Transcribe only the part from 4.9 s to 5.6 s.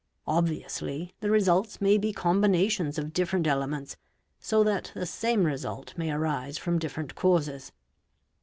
the same